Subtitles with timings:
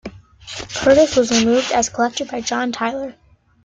[0.77, 3.13] Curtis was removed as collector by John Tyler.